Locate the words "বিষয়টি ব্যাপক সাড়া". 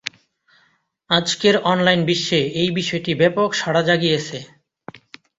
2.71-3.81